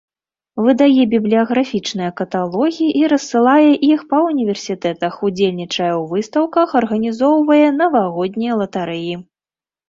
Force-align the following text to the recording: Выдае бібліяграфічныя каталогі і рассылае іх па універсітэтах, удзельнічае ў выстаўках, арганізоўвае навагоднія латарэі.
Выдае 0.67 1.01
бібліяграфічныя 1.09 2.13
каталогі 2.21 2.87
і 3.01 3.03
рассылае 3.13 3.71
іх 3.91 3.99
па 4.13 4.17
універсітэтах, 4.31 5.13
удзельнічае 5.29 5.91
ў 5.99 6.09
выстаўках, 6.15 6.67
арганізоўвае 6.81 7.61
навагоднія 7.81 8.53
латарэі. 8.65 9.13